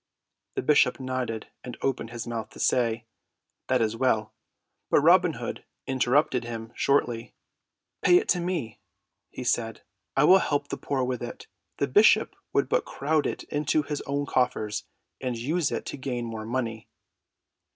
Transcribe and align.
The 0.55 0.63
bishop 0.63 0.99
nodded 0.99 1.51
and 1.63 1.77
opened 1.83 2.09
his 2.09 2.25
mouth 2.25 2.49
to 2.49 2.59
say 2.59 3.05
"That 3.67 3.83
is 3.83 3.95
well," 3.95 4.33
but 4.89 4.99
Robin 5.01 5.33
Hood 5.33 5.63
interrupted 5.85 6.43
him 6.43 6.73
shortly. 6.75 7.35
"Pay 8.01 8.17
it 8.17 8.27
to 8.29 8.39
me," 8.39 8.79
he 9.29 9.43
said. 9.43 9.83
"I 10.17 10.23
will 10.23 10.39
help 10.39 10.69
the 10.69 10.75
poor 10.77 11.03
with 11.03 11.21
it. 11.21 11.45
The 11.77 11.85
bishop 11.85 12.35
would 12.51 12.67
but 12.67 12.83
crowd 12.83 13.27
it 13.27 13.43
into 13.43 13.83
his 13.83 14.01
own 14.07 14.25
coffers, 14.25 14.85
and 15.21 15.37
use 15.37 15.71
it 15.71 15.85
to 15.85 15.97
gain 15.97 16.25
more 16.25 16.47
money." 16.47 16.87